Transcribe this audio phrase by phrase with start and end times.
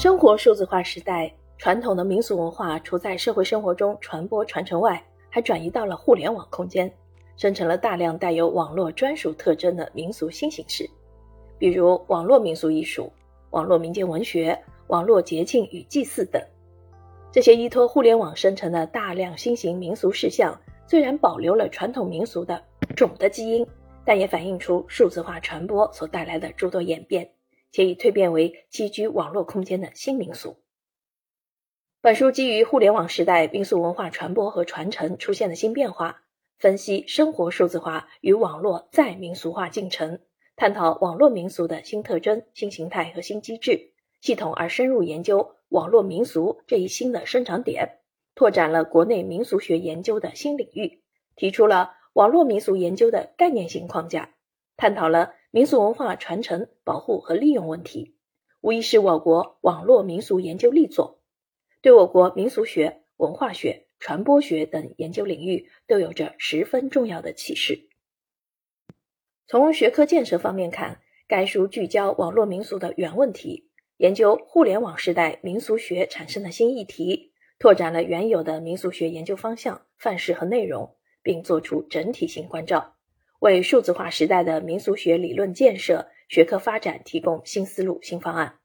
[0.00, 6.90] 生活数字化时代，传统的民俗文化除在社会生活中传播传承外，还转移到了互联网空间，
[7.36, 10.88] 生成了大量带有网络专属特征的民俗新形式，
[11.58, 13.12] 比如网络民俗艺术、
[13.50, 16.42] 网络民间文学、网络节庆与祭祀等。
[17.30, 22.58] 这些依托互联网生成的大量新型民俗事项，虽然保留了传统民俗的
[22.96, 23.66] 种的基因，
[24.02, 27.30] 但也反映出数字化传播所带来的诸多演变。
[27.72, 30.56] 且已蜕变为栖居网络空间的新民俗。
[32.02, 36.22] 本书基于互联网时代民俗文化传播和传承出现的新变化，
[36.58, 40.18] 分析生活数字化与网络再民俗化进程，
[40.56, 47.98] 探讨网络民俗的新特征、新形态和新机制，系统而深入研究网络民俗这一新的生长点，
[48.34, 51.02] 拓展了国内民俗学研究的新领域，
[51.36, 54.34] 提出了网络民俗研究的概念性框架，
[54.76, 55.34] 探讨了。
[55.52, 58.14] 民俗文化传承、保护和利用问题，
[58.60, 61.20] 无疑是我国网络民俗研究力作，
[61.82, 67.88] 对我国民俗学、文化学、传播学等研究领域都有着十分重要的启示。
[69.48, 82.94] 从学科建设方面看，该书聚焦网络民俗的原问题，研究互联网时代民俗学产生的新议题，拓展了原有的民俗学研究方向、范式和内容，并作出整体性关照。
[83.40, 88.58] 为数字化时代的民俗学理论建设、学科发展提供新思路、新方案。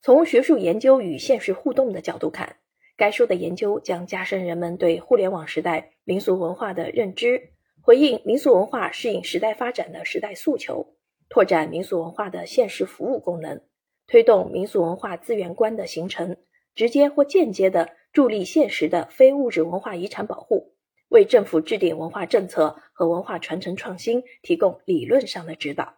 [0.00, 2.56] 从学术研究与现实互动的角度看，
[2.96, 10.96] 该书的研究将加深人们对互联网时代民俗文化的认知，回应民俗文化适应时代发展的时代诉求，
[11.28, 13.60] 拓展民俗文化的现实服务功能，
[14.08, 16.36] 推动民俗文化资源观的形成，
[16.74, 20.73] 直接或间接地助力现实的非物质文化遗产保护。
[21.14, 25.94] 为政府制定文化政策和文化传承创新提供理论上的指导。